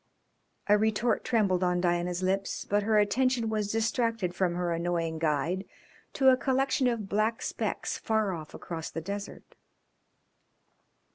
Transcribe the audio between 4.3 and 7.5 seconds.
from her annoying guide to a collection of black